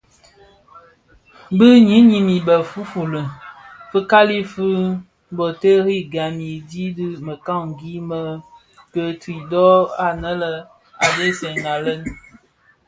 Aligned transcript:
Bi 1.57 1.67
nyinim 1.87 2.27
a 2.35 2.37
be 2.45 2.55
fuli 2.69 2.83
fuli, 2.91 3.21
fikali 3.91 4.37
fi 4.51 4.67
boterri 5.37 5.97
gam 6.13 6.33
fi 6.45 6.53
dhi 6.69 6.85
bi 6.95 7.05
mekani 7.27 7.93
me 8.09 8.21
guthrie 8.93 9.43
dho 9.51 9.67
anë 10.07 10.31
a 11.05 11.07
dhesag 11.15 11.57
lè. 11.85 11.95